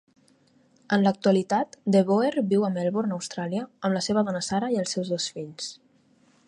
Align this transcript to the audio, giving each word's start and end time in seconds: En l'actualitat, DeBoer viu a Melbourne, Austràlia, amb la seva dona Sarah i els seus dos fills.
En 0.95 1.03
l'actualitat, 1.07 1.77
DeBoer 1.95 2.31
viu 2.55 2.65
a 2.69 2.73
Melbourne, 2.79 3.15
Austràlia, 3.19 3.67
amb 3.89 3.99
la 3.99 4.03
seva 4.09 4.27
dona 4.31 4.43
Sarah 4.51 4.71
i 4.77 4.83
els 4.85 4.97
seus 4.97 5.13
dos 5.17 5.29
fills. 5.37 5.69